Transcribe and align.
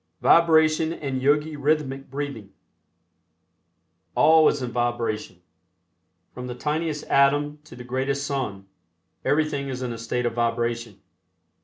VIBRATION 0.23 0.93
AND 0.93 1.21
YOGI 1.21 1.55
RHYTHMIC 1.57 2.09
BREATHING 2.09 2.49
All 4.15 4.47
is 4.47 4.63
in 4.63 4.71
vibration. 4.71 5.43
From 6.33 6.47
the 6.47 6.55
tiniest 6.55 7.03
atom 7.03 7.59
to 7.65 7.75
the 7.75 7.83
greatest 7.83 8.25
sun, 8.25 8.65
everything 9.23 9.69
is 9.69 9.83
in 9.83 9.93
a 9.93 9.99
state 9.99 10.25
of 10.25 10.33
vibration. 10.33 10.99